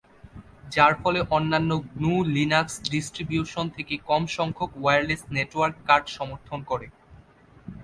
[0.75, 6.87] যার ফলে অন্যান্য গ্নু/লিনাক্স ডিস্ট্রিবিউশন থেকে কম সংখ্যক ওয়্যারলেস নেটওয়ার্ক কার্ড সমর্থন করে।